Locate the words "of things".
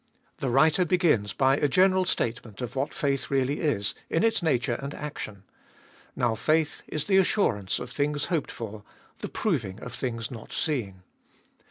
7.77-8.25, 9.79-10.31